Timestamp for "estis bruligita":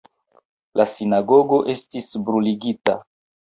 1.75-2.99